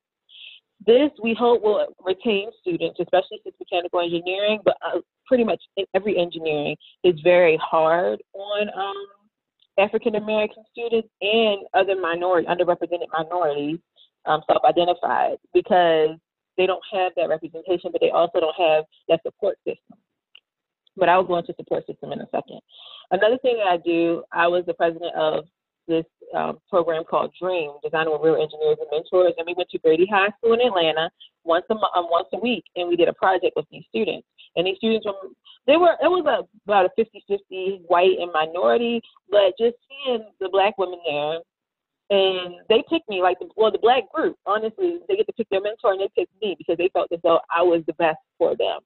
This, 0.87 1.11
we 1.23 1.35
hope, 1.35 1.62
will 1.62 1.87
retain 2.05 2.50
students, 2.61 3.00
especially 3.00 3.41
since 3.43 3.57
mechanical 3.59 4.00
engineering, 4.00 4.61
but 4.65 4.77
uh, 4.85 5.00
pretty 5.27 5.45
much 5.45 5.61
every 5.95 6.17
engineering 6.17 6.77
is 7.03 7.15
very 7.25 7.59
hard 7.61 8.23
on 8.33 8.69
um, 8.69 9.07
African 9.79 10.15
American 10.15 10.62
students 10.71 11.09
and 11.21 11.61
other 11.75 12.00
minority, 12.00 12.47
underrepresented 12.47 13.09
minorities, 13.12 13.79
um, 14.27 14.43
self-identified, 14.47 15.38
because 15.53 16.17
they 16.57 16.67
don't 16.67 16.83
have 16.93 17.12
that 17.17 17.29
representation, 17.29 17.91
but 17.91 18.00
they 18.00 18.11
also 18.11 18.41
don't 18.41 18.57
have 18.57 18.85
that 19.09 19.21
support 19.25 19.57
system. 19.67 19.99
But 20.99 21.09
I 21.09 21.17
will 21.17 21.25
go 21.25 21.38
into 21.38 21.55
support 21.57 21.87
system 21.87 22.12
in 22.12 22.21
a 22.21 22.26
second. 22.31 22.61
Another 23.11 23.38
thing 23.38 23.57
that 23.59 23.69
I 23.69 23.76
do, 23.78 24.23
I 24.33 24.49
was 24.49 24.64
the 24.67 24.75
president 24.75 25.14
of 25.14 25.45
this 25.88 26.05
um, 26.37 26.59
program 26.69 27.02
called 27.05 27.33
Dream, 27.40 27.73
Designing 27.83 28.12
with 28.12 28.23
Real 28.23 28.37
Engineers 28.37 28.76
and 28.78 28.88
Mentors, 28.93 29.33
and 29.38 29.47
we 29.47 29.55
went 29.57 29.71
to 29.71 29.78
Grady 29.78 30.07
High 30.07 30.28
School 30.38 30.52
in 30.52 30.61
Atlanta 30.61 31.11
once 31.45 31.64
a 31.71 31.75
um, 31.75 32.07
once 32.11 32.28
a 32.35 32.38
week, 32.38 32.64
and 32.76 32.88
we 32.88 32.97
did 32.97 33.09
a 33.09 33.14
project 33.14 33.55
with 33.57 33.64
these 33.73 33.85
students. 33.88 34.26
And 34.57 34.67
these 34.67 34.76
students 34.76 35.07
were 35.07 35.14
they 35.67 35.76
were 35.76 35.97
it 36.00 36.09
was 36.09 36.25
a, 36.28 36.45
about 36.64 36.87
a 36.87 36.90
50-50 37.00 37.83
white 37.88 38.19
and 38.21 38.31
minority, 38.33 39.00
but 39.31 39.57
just 39.59 39.76
seeing 39.88 40.25
the 40.40 40.49
black 40.50 40.76
women 40.78 41.00
there, 41.07 41.40
and 42.11 42.55
they 42.69 42.85
picked 42.88 43.09
me 43.09 43.23
like 43.23 43.38
the, 43.38 43.49
well 43.57 43.73
the 43.73 43.78
black 43.78 44.05
group. 44.12 44.37
Honestly, 44.47 44.99
they 45.09 45.17
get 45.17 45.26
to 45.26 45.33
pick 45.33 45.49
their 45.50 45.62
mentor, 45.62 45.93
and 45.93 46.00
they 46.00 46.11
picked 46.14 46.33
me 46.43 46.55
because 46.59 46.76
they 46.76 46.90
felt 46.93 47.11
as 47.12 47.21
though 47.23 47.40
I 47.55 47.62
was 47.62 47.83
the 47.87 47.95
best 47.95 48.19
for 48.37 48.55
them, 48.57 48.81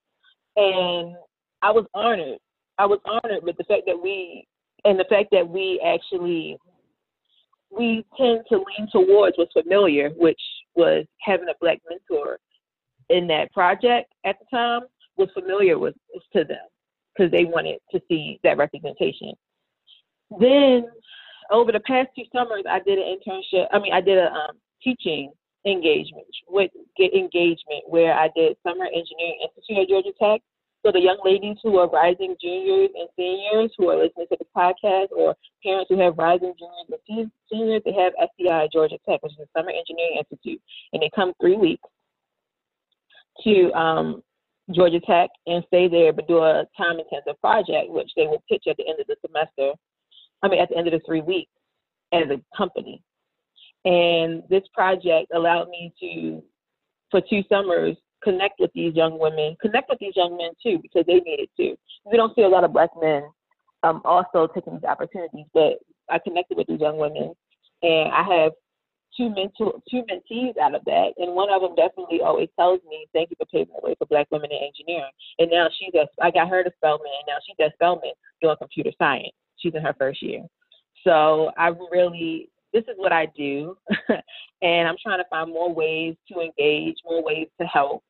and 0.57 1.17
I 1.63 1.71
was 1.71 1.87
honored. 1.95 2.39
I 2.79 2.87
was 2.87 2.99
honored 3.05 3.43
with 3.43 3.57
the 3.57 3.65
fact 3.65 3.83
that 3.87 4.01
we 4.01 4.47
and 4.85 4.99
the 4.99 5.07
fact 5.09 5.29
that 5.33 5.49
we 5.49 5.81
actually 5.85 6.57
we 7.71 8.05
tend 8.19 8.41
to 8.51 8.57
lean 8.57 8.89
towards 8.91 9.39
what's 9.39 9.53
familiar, 9.53 10.11
which 10.11 10.41
was 10.75 11.07
having 11.21 11.49
a 11.49 11.55
black 11.61 11.79
mentor 11.89 12.39
in 13.09 13.27
that 13.29 13.53
project 13.53 14.13
at 14.25 14.37
the 14.39 14.57
time 14.57 14.83
was 15.17 15.29
familiar 15.35 15.79
with 15.79 15.95
to 16.35 16.45
them 16.45 16.67
because 17.15 17.31
they 17.31 17.45
wanted 17.45 17.79
to 17.91 18.01
see 18.09 18.41
that 18.43 18.57
representation. 18.57 19.33
Then 20.41 20.87
over 21.51 21.73
the 21.73 21.81
past 21.81 22.09
two 22.17 22.25
summers, 22.35 22.65
I 22.69 22.81
did 22.81 22.99
an 22.99 23.17
internship. 23.17 23.67
I 23.73 23.79
mean, 23.79 23.93
I 23.93 24.01
did 24.01 24.19
a 24.19 24.33
um, 24.33 24.57
teaching 24.83 25.31
engagement 25.67 26.27
with 26.49 26.71
engagement 26.99 27.85
where 27.87 28.15
I 28.15 28.29
did 28.35 28.57
summer 28.67 28.87
engineering 28.87 29.39
institute 29.45 29.83
at 29.83 29.89
Georgia 29.89 30.13
Tech, 30.21 30.41
so 30.85 30.93
the 30.93 31.01
young 31.01 31.19
ladies 31.25 31.59
who 31.63 31.79
are 31.79 31.89
rising 31.89 32.35
juniors 32.41 32.91
and 32.99 33.09
seniors 33.17 33.73
who 33.79 33.89
are 33.91 33.97
listening 33.97 34.27
to 34.31 34.39
the 34.39 34.47
podcast, 34.57 35.09
or 35.17 35.37
parents 35.65 35.89
who 35.89 36.01
have 36.01 36.19
rising 36.19 36.55
juniors 36.59 37.01
and 37.09 37.31
seniors, 37.51 37.83
they 37.85 37.93
have 37.93 38.13
SEI 38.39 38.69
Georgia 38.73 38.99
Tech, 39.09 39.23
which 39.23 39.33
is 39.33 39.39
the 39.39 39.47
Summer 39.57 39.71
Engineering 39.71 40.19
Institute, 40.19 40.61
and 40.93 41.03
they 41.03 41.11
come 41.15 41.33
three 41.41 41.57
weeks 41.57 41.83
to 43.45 43.73
um, 43.73 44.23
Georgia 44.73 45.01
Tech 45.01 45.31
and 45.47 45.65
stay 45.69 45.89
there, 45.89 46.13
but 46.13 46.29
do 46.29 46.39
a 46.39 46.65
time 46.77 46.99
intensive 46.99 47.41
project, 47.41 47.91
which 47.91 48.11
they 48.17 48.27
will 48.27 48.43
pitch 48.51 48.65
at 48.69 48.77
the 48.77 48.89
end 48.89 49.01
of 49.01 49.07
the 49.07 49.17
semester 49.27 49.73
I 50.43 50.49
mean, 50.49 50.61
at 50.61 50.69
the 50.69 50.77
end 50.77 50.89
of 50.89 50.93
the 50.93 51.01
three 51.07 51.21
weeks 51.21 51.51
as 52.13 52.25
a 52.31 52.41
company. 52.57 53.03
And 53.85 54.43
this 54.49 54.63
project 54.75 55.33
allowed 55.35 55.69
me 55.69 55.93
to, 56.01 56.43
for 57.11 57.21
two 57.21 57.43
summers, 57.49 57.97
connect 58.23 58.61
with 58.61 58.71
these 58.75 58.95
young 58.95 59.19
women, 59.19 59.57
connect 59.61 59.89
with 59.89 59.99
these 59.99 60.17
young 60.17 60.37
men 60.37 60.51
too, 60.63 60.79
because 60.81 61.05
they 61.07 61.15
need 61.15 61.41
it 61.41 61.51
too. 61.57 61.77
We 62.11 62.17
don't 62.17 62.35
see 62.35 62.43
a 62.43 62.49
lot 62.49 62.65
of 62.65 62.73
black 62.73 62.91
men 63.01 63.25
um, 63.83 64.01
also 64.05 64.49
taking 64.55 64.75
these 64.75 64.85
opportunities, 64.85 65.47
but 65.53 65.79
I 66.11 66.19
connected 66.19 66.57
with 66.57 66.67
these 66.67 66.81
young 66.81 66.99
women, 66.99 67.35
and 67.83 68.13
I 68.13 68.23
have 68.23 68.53
two 69.17 69.29
mentor, 69.31 69.75
two 69.91 70.03
mentees 70.11 70.57
out 70.59 70.75
of 70.75 70.85
that, 70.87 71.13
and 71.19 71.35
one 71.35 71.51
of 71.51 71.63
them 71.63 71.75
definitely 71.75 72.21
always 72.23 72.49
tells 72.59 72.81
me, 72.89 73.07
"Thank 73.13 73.31
you 73.31 73.37
for 73.37 73.47
paving 73.47 73.75
the 73.75 73.87
way 73.87 73.95
for 73.97 74.07
Black 74.07 74.29
women 74.31 74.51
in 74.51 74.59
engineering." 74.59 75.13
And 75.39 75.51
now 75.51 75.69
she's 75.79 75.95
at, 76.01 76.09
I 76.21 76.31
got 76.31 76.49
her 76.49 76.63
to 76.63 76.73
Spelman, 76.77 77.07
and 77.07 77.27
now 77.27 77.37
she's 77.47 77.57
at 77.65 77.75
Spelman 77.75 78.13
doing 78.41 78.57
computer 78.59 78.93
science. 78.99 79.33
She's 79.59 79.75
in 79.75 79.83
her 79.83 79.95
first 79.99 80.23
year, 80.23 80.45
so 81.05 81.51
I 81.57 81.73
really, 81.91 82.51
this 82.73 82.85
is 82.85 82.97
what 82.97 83.13
I 83.13 83.27
do, 83.37 83.77
and 84.63 84.89
I'm 84.89 84.97
trying 85.03 85.19
to 85.19 85.29
find 85.29 85.51
more 85.51 85.73
ways 85.73 86.17
to 86.33 86.41
engage, 86.41 86.97
more 87.05 87.23
ways 87.23 87.49
to 87.61 87.67
help, 87.67 88.03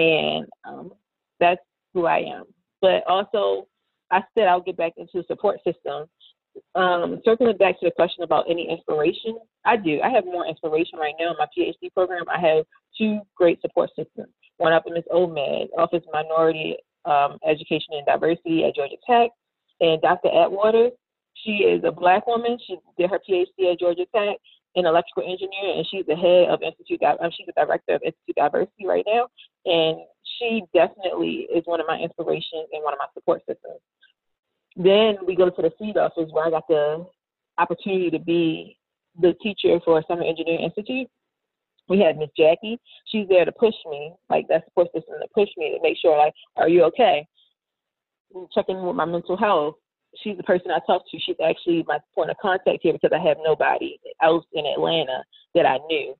and 0.00 0.46
um, 0.64 0.92
that's 1.38 1.60
who 1.94 2.06
I 2.06 2.18
am. 2.18 2.44
But 2.80 3.04
also, 3.06 3.66
I 4.10 4.22
said 4.34 4.48
I'll 4.48 4.60
get 4.60 4.76
back 4.76 4.92
into 4.96 5.10
the 5.14 5.24
support 5.28 5.60
system 5.64 6.06
um, 6.74 7.20
circling 7.24 7.56
back 7.56 7.78
to 7.80 7.86
the 7.86 7.90
question 7.90 8.22
about 8.22 8.46
any 8.48 8.68
inspiration, 8.70 9.38
I 9.64 9.76
do. 9.76 10.00
I 10.02 10.10
have 10.10 10.24
more 10.24 10.46
inspiration 10.46 10.98
right 10.98 11.14
now 11.18 11.30
in 11.30 11.36
my 11.38 11.46
PhD 11.56 11.92
program. 11.92 12.24
I 12.28 12.40
have 12.40 12.64
two 12.96 13.20
great 13.36 13.60
support 13.60 13.90
systems. 13.96 14.32
One 14.58 14.72
of 14.72 14.84
them 14.84 14.96
is 14.96 15.04
OMED, 15.12 15.68
Office 15.76 16.02
of 16.06 16.12
Minority 16.12 16.76
um, 17.04 17.38
Education 17.46 17.94
and 17.94 18.06
Diversity 18.06 18.64
at 18.64 18.74
Georgia 18.74 18.96
Tech, 19.08 19.30
and 19.80 20.00
Dr. 20.02 20.28
Atwater. 20.28 20.90
She 21.44 21.64
is 21.64 21.82
a 21.84 21.92
black 21.92 22.26
woman. 22.26 22.58
She 22.66 22.76
did 22.98 23.10
her 23.10 23.20
PhD 23.28 23.72
at 23.72 23.78
Georgia 23.78 24.06
Tech 24.14 24.36
in 24.74 24.86
electrical 24.86 25.24
engineering, 25.24 25.78
and 25.78 25.86
she's 25.90 26.06
the 26.06 26.14
head 26.14 26.48
of 26.48 26.62
Institute. 26.62 27.02
Um, 27.02 27.30
she's 27.36 27.46
the 27.46 27.52
director 27.56 27.94
of 27.94 28.02
Institute 28.02 28.36
Diversity 28.36 28.86
right 28.86 29.04
now, 29.06 29.26
and 29.66 29.98
she 30.38 30.62
definitely 30.72 31.48
is 31.52 31.62
one 31.66 31.80
of 31.80 31.86
my 31.86 31.98
inspirations 31.98 32.68
and 32.72 32.82
one 32.84 32.94
of 32.94 32.98
my 32.98 33.06
support 33.14 33.40
systems. 33.40 33.80
Then 34.76 35.16
we 35.26 35.34
go 35.34 35.50
to 35.50 35.62
the 35.62 35.72
CEED 35.78 35.96
office 35.96 36.30
where 36.30 36.46
I 36.46 36.50
got 36.50 36.68
the 36.68 37.06
opportunity 37.58 38.10
to 38.10 38.18
be 38.18 38.78
the 39.20 39.34
teacher 39.42 39.80
for 39.84 40.02
Summer 40.06 40.22
Engineering 40.22 40.62
Institute. 40.64 41.08
We 41.88 41.98
had 41.98 42.16
Miss 42.16 42.30
Jackie. 42.36 42.78
She's 43.06 43.26
there 43.28 43.44
to 43.44 43.52
push 43.52 43.74
me, 43.90 44.12
like 44.28 44.46
that 44.48 44.64
support 44.66 44.88
system 44.94 45.16
to 45.20 45.28
push 45.34 45.48
me 45.56 45.74
to 45.74 45.82
make 45.82 45.98
sure, 46.00 46.16
like, 46.16 46.32
are 46.56 46.68
you 46.68 46.84
okay? 46.84 47.26
Checking 48.54 48.80
with 48.86 48.94
my 48.94 49.04
mental 49.04 49.36
health. 49.36 49.74
She's 50.22 50.36
the 50.36 50.44
person 50.44 50.70
I 50.70 50.78
talk 50.86 51.02
to. 51.10 51.18
She's 51.18 51.36
actually 51.44 51.84
my 51.88 51.98
point 52.14 52.30
of 52.30 52.36
contact 52.40 52.78
here 52.82 52.92
because 52.92 53.10
I 53.12 53.26
have 53.26 53.38
nobody 53.42 53.98
else 54.22 54.44
in 54.52 54.66
Atlanta 54.66 55.22
that 55.54 55.66
I 55.66 55.78
knew 55.88 56.14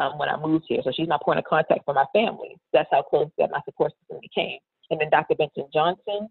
um, 0.00 0.18
when 0.18 0.28
I 0.28 0.36
moved 0.36 0.64
here. 0.68 0.80
So 0.84 0.92
she's 0.94 1.08
my 1.08 1.18
point 1.22 1.38
of 1.38 1.44
contact 1.44 1.84
for 1.84 1.94
my 1.94 2.04
family. 2.12 2.56
That's 2.72 2.88
how 2.90 3.02
close 3.02 3.28
that 3.38 3.50
my 3.50 3.60
support 3.64 3.92
system 4.00 4.18
became. 4.20 4.58
And 4.90 5.00
then 5.00 5.10
Dr. 5.10 5.34
Benson 5.34 5.66
Johnson, 5.72 6.28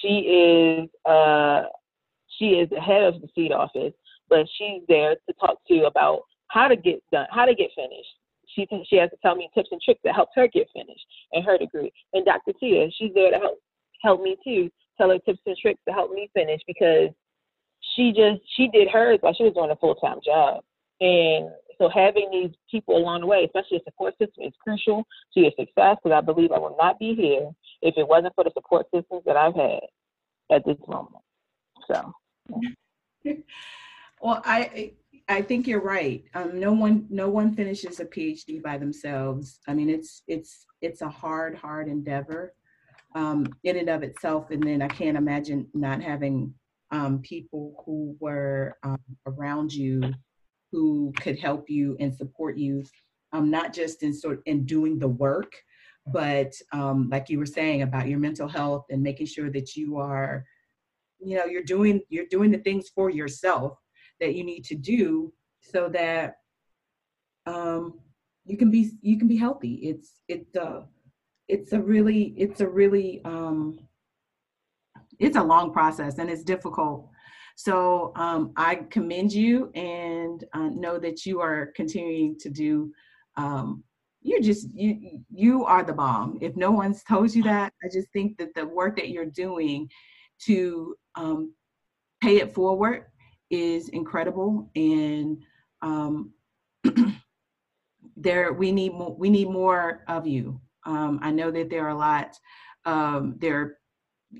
she 0.00 0.88
is 0.88 0.88
uh, 1.08 1.64
she 2.38 2.46
is 2.58 2.68
the 2.70 2.80
head 2.80 3.04
of 3.04 3.20
the 3.20 3.28
CEED 3.34 3.52
office, 3.52 3.92
but 4.28 4.46
she's 4.58 4.82
there 4.88 5.14
to 5.14 5.34
talk 5.38 5.58
to 5.68 5.74
you 5.74 5.86
about 5.86 6.22
how 6.48 6.68
to 6.68 6.76
get 6.76 7.02
done, 7.12 7.26
how 7.30 7.44
to 7.44 7.54
get 7.54 7.70
finished. 7.76 8.08
She 8.48 8.66
she 8.88 8.96
has 8.96 9.10
to 9.10 9.16
tell 9.22 9.36
me 9.36 9.48
tips 9.54 9.68
and 9.70 9.80
tricks 9.80 10.00
that 10.04 10.14
help 10.14 10.30
her 10.34 10.48
get 10.48 10.68
finished 10.74 11.06
in 11.32 11.42
her 11.42 11.58
degree. 11.58 11.92
And 12.12 12.24
Dr. 12.24 12.52
Tia, 12.58 12.88
she's 12.90 13.12
there 13.14 13.30
to 13.30 13.38
help 13.38 13.58
help 14.02 14.22
me 14.22 14.36
too, 14.44 14.70
tell 14.98 15.10
her 15.10 15.18
tips 15.18 15.40
and 15.46 15.56
tricks 15.56 15.80
to 15.88 15.94
help 15.94 16.12
me 16.12 16.28
finish 16.34 16.60
because 16.66 17.10
she 17.94 18.12
just 18.12 18.40
she 18.56 18.68
did 18.68 18.88
hers 18.88 19.18
while 19.20 19.34
she 19.34 19.44
was 19.44 19.54
doing 19.54 19.70
a 19.70 19.76
full 19.76 19.94
time 19.96 20.18
job. 20.24 20.62
And 21.00 21.50
so 21.78 21.88
having 21.88 22.30
these 22.30 22.50
people 22.70 22.96
along 22.96 23.22
the 23.22 23.26
way, 23.26 23.44
especially 23.44 23.78
a 23.78 23.84
support 23.84 24.14
system, 24.18 24.44
is 24.44 24.52
crucial 24.62 25.04
to 25.34 25.40
your 25.40 25.50
success 25.58 25.96
because 26.02 26.16
I 26.16 26.20
believe 26.20 26.52
I 26.52 26.58
will 26.58 26.76
not 26.78 26.98
be 26.98 27.14
here 27.14 27.50
if 27.82 27.94
it 27.96 28.06
wasn't 28.06 28.34
for 28.34 28.44
the 28.44 28.52
support 28.54 28.86
systems 28.94 29.22
that 29.26 29.36
I've 29.36 29.54
had 29.54 29.80
at 30.50 30.64
this 30.64 30.78
moment. 30.86 31.22
So. 31.90 32.14
well, 34.20 34.42
I 34.44 34.92
I 35.28 35.42
think 35.42 35.66
you're 35.66 35.80
right. 35.80 36.24
Um, 36.34 36.60
no 36.60 36.72
one 36.72 37.06
no 37.10 37.28
one 37.28 37.54
finishes 37.54 38.00
a 38.00 38.04
PhD 38.04 38.62
by 38.62 38.78
themselves. 38.78 39.58
I 39.66 39.74
mean, 39.74 39.88
it's 39.88 40.22
it's 40.28 40.66
it's 40.80 41.02
a 41.02 41.08
hard 41.08 41.56
hard 41.56 41.88
endeavor 41.88 42.54
um, 43.14 43.46
in 43.64 43.76
and 43.76 43.88
of 43.88 44.02
itself. 44.02 44.50
And 44.50 44.62
then 44.62 44.82
I 44.82 44.88
can't 44.88 45.16
imagine 45.16 45.68
not 45.74 46.02
having 46.02 46.54
um, 46.90 47.20
people 47.20 47.82
who 47.84 48.16
were 48.20 48.76
um, 48.82 49.00
around 49.26 49.72
you 49.72 50.12
who 50.70 51.12
could 51.20 51.38
help 51.38 51.70
you 51.70 51.96
and 52.00 52.14
support 52.14 52.56
you, 52.58 52.82
um, 53.32 53.50
not 53.50 53.72
just 53.72 54.02
in 54.02 54.12
sort 54.12 54.42
in 54.46 54.64
doing 54.64 54.98
the 54.98 55.08
work, 55.08 55.52
but 56.06 56.52
um, 56.72 57.08
like 57.10 57.30
you 57.30 57.38
were 57.38 57.46
saying 57.46 57.82
about 57.82 58.08
your 58.08 58.18
mental 58.18 58.48
health 58.48 58.84
and 58.90 59.02
making 59.02 59.26
sure 59.26 59.50
that 59.50 59.76
you 59.76 59.98
are, 59.98 60.44
you 61.20 61.36
know, 61.36 61.44
you're 61.44 61.62
doing 61.62 62.00
you're 62.08 62.26
doing 62.30 62.50
the 62.50 62.58
things 62.58 62.88
for 62.94 63.08
yourself 63.08 63.78
that 64.20 64.34
you 64.34 64.44
need 64.44 64.64
to 64.64 64.74
do 64.74 65.32
so 65.60 65.88
that 65.88 66.36
um, 67.46 68.00
you 68.44 68.56
can 68.56 68.70
be 68.70 68.92
you 69.00 69.18
can 69.18 69.28
be 69.28 69.36
healthy. 69.36 69.74
It's 69.74 70.20
it's 70.28 70.56
uh, 70.56 70.82
it's 71.48 71.72
a 71.72 71.80
really 71.80 72.34
it's 72.36 72.60
a 72.60 72.68
really 72.68 73.20
um, 73.24 73.78
it's 75.18 75.36
a 75.36 75.42
long 75.42 75.72
process 75.72 76.18
and 76.18 76.30
it's 76.30 76.42
difficult 76.42 77.08
so 77.56 78.12
um, 78.16 78.52
I 78.56 78.76
commend 78.90 79.32
you 79.32 79.70
and 79.74 80.44
uh, 80.52 80.70
know 80.70 80.98
that 80.98 81.24
you 81.24 81.40
are 81.40 81.72
continuing 81.76 82.36
to 82.40 82.50
do. 82.50 82.92
Um, 83.36 83.84
you're 84.22 84.40
just 84.40 84.68
you 84.74 85.20
you 85.30 85.64
are 85.64 85.84
the 85.84 85.92
bomb. 85.92 86.38
If 86.40 86.56
no 86.56 86.70
one's 86.72 87.04
told 87.04 87.34
you 87.34 87.42
that, 87.44 87.72
I 87.84 87.88
just 87.92 88.08
think 88.12 88.38
that 88.38 88.54
the 88.54 88.66
work 88.66 88.96
that 88.96 89.10
you're 89.10 89.26
doing 89.26 89.88
to 90.46 90.96
um, 91.14 91.54
pay 92.20 92.38
it 92.38 92.54
forward 92.54 93.04
is 93.50 93.88
incredible 93.90 94.70
and 94.74 95.38
um, 95.82 96.32
there 98.16 98.52
we 98.52 98.72
need 98.72 98.94
more 98.94 99.14
we 99.14 99.28
need 99.28 99.48
more 99.48 100.02
of 100.08 100.26
you 100.26 100.60
um, 100.86 101.20
i 101.22 101.30
know 101.30 101.50
that 101.50 101.68
there 101.68 101.84
are 101.84 101.90
a 101.90 101.94
lot 101.94 102.36
um, 102.86 103.36
there 103.38 103.78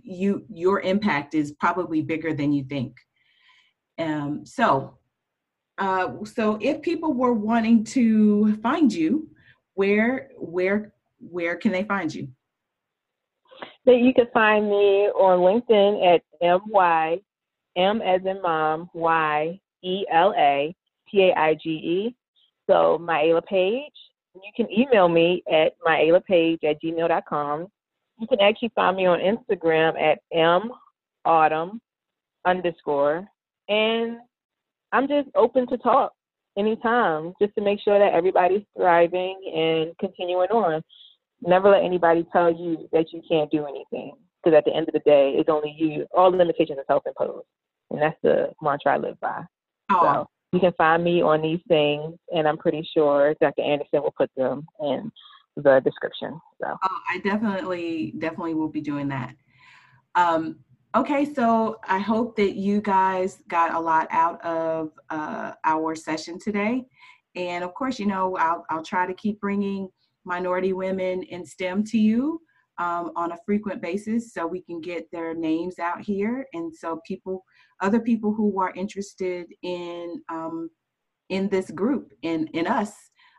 you 0.03 0.45
your 0.49 0.81
impact 0.81 1.35
is 1.35 1.53
probably 1.53 2.03
bigger 2.03 2.35
than 2.35 2.53
you 2.53 2.65
think. 2.65 2.97
Um, 3.99 4.45
so, 4.45 4.99
uh, 5.79 6.13
so 6.25 6.59
if 6.61 6.83
people 6.83 7.13
were 7.13 7.33
wanting 7.33 7.85
to 7.85 8.57
find 8.57 8.93
you, 8.93 9.29
where 9.75 10.31
where 10.37 10.93
where 11.19 11.57
can 11.57 11.73
they 11.73 11.85
find 11.85 12.15
you? 12.15 12.29
That 13.87 13.99
you 13.99 14.15
can 14.15 14.27
find 14.33 14.69
me 14.69 15.09
on 15.09 15.41
LinkedIn 15.41 16.15
at 16.15 16.23
M 16.41 16.61
Y 16.69 17.19
M 17.77 18.03
as 18.03 18.21
in 18.25 18.41
mom 18.43 18.91
Y 18.95 19.61
E 19.83 20.05
L 20.11 20.35
A 20.37 20.75
P 21.11 21.31
A 21.31 21.39
I 21.39 21.55
G 21.55 21.71
E. 21.71 22.17
So 22.69 22.99
my 22.99 23.23
Ayla 23.23 23.45
page. 23.45 23.93
You 24.35 24.51
can 24.57 24.67
email 24.73 25.09
me 25.09 25.45
at 25.51 25.75
myayla 25.87 26.59
at 26.65 26.83
gmail.com. 26.83 27.69
You 28.19 28.27
can 28.27 28.41
actually 28.41 28.73
find 28.75 28.97
me 28.97 29.07
on 29.07 29.19
Instagram 29.19 30.01
at 30.01 30.19
m 30.33 30.71
autumn 31.25 31.81
underscore, 32.47 33.27
and 33.69 34.19
I'm 34.93 35.09
just 35.09 35.29
open 35.35 35.67
to 35.69 35.79
talk 35.79 36.13
anytime, 36.57 37.33
just 37.41 37.55
to 37.57 37.61
make 37.61 37.81
sure 37.81 37.99
that 37.99 38.13
everybody's 38.13 38.63
thriving 38.77 39.37
and 39.55 39.99
continuing 39.99 40.51
on. 40.51 40.83
Never 41.43 41.71
let 41.71 41.83
anybody 41.83 42.25
tell 42.33 42.53
you 42.53 42.89
that 42.93 43.13
you 43.13 43.21
can't 43.29 43.51
do 43.51 43.67
anything, 43.67 44.15
because 44.43 44.57
at 44.57 44.65
the 44.65 44.75
end 44.75 44.89
of 44.89 44.95
the 44.95 45.01
day, 45.01 45.35
it's 45.37 45.49
only 45.49 45.75
you. 45.77 46.07
All 46.17 46.31
the 46.31 46.37
limitations 46.37 46.79
are 46.79 46.85
self-imposed, 46.87 47.47
and 47.91 48.01
that's 48.01 48.17
the 48.23 48.53
mantra 48.63 48.95
I 48.95 48.99
live 48.99 49.19
by. 49.21 49.43
So 49.91 50.29
you 50.53 50.61
can 50.61 50.73
find 50.79 51.03
me 51.03 51.21
on 51.21 51.43
these 51.43 51.61
things, 51.67 52.17
and 52.33 52.47
I'm 52.47 52.59
pretty 52.59 52.89
sure 52.95 53.35
Dr. 53.41 53.63
Anderson 53.63 54.03
will 54.03 54.15
put 54.17 54.31
them 54.37 54.67
in 54.81 55.11
the 55.57 55.81
description. 55.85 56.41
So 56.61 56.77
oh, 56.83 56.99
I 57.09 57.19
definitely, 57.19 58.15
definitely 58.19 58.55
will 58.55 58.69
be 58.69 58.81
doing 58.81 59.09
that. 59.09 59.35
Um, 60.15 60.59
okay, 60.97 61.33
so 61.33 61.79
I 61.89 61.99
hope 61.99 62.37
that 62.37 62.57
you 62.57 62.81
guys 62.81 63.43
got 63.49 63.75
a 63.75 63.81
lot 63.81 64.09
out 64.11 64.45
of 64.45 64.91
uh, 65.11 65.53
our 65.65 65.95
session 65.95 66.39
today. 66.39 66.87
And 67.37 67.65
of 67.65 67.75
course, 67.75 67.99
you 67.99 68.07
know, 68.07 68.37
I'll, 68.37 68.65
I'll 68.71 68.83
try 68.85 69.07
to 69.07 69.15
keep 69.15 69.41
bringing 69.41 69.89
minority 70.25 70.73
women 70.73 71.23
in 71.25 71.45
STEM 71.45 71.85
to 71.85 71.99
you 71.99 72.41
um, 72.79 73.13
on 73.17 73.33
a 73.33 73.39
frequent 73.45 73.83
basis 73.83 74.33
so 74.33 74.47
we 74.47 74.63
can 74.63 74.81
get 74.81 75.11
their 75.11 75.35
names 75.35 75.79
out 75.79 76.01
here. 76.01 76.47
And 76.53 76.75
so 76.75 77.01
people, 77.07 77.45
other 77.81 78.01
people 78.01 78.33
who 78.33 78.61
are 78.61 78.73
interested 78.75 79.47
in, 79.63 80.23
um, 80.29 80.71
in 81.29 81.49
this 81.49 81.71
group, 81.71 82.13
in, 82.23 82.47
in 82.49 82.67
us, 82.67 82.93